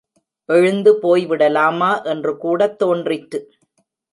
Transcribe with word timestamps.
எழுந்து 0.45 0.91
போய்விடலாமா 1.01 2.03
என்று 2.03 2.37
கூடத் 2.37 2.79
தோன்றிற்று. 2.79 3.41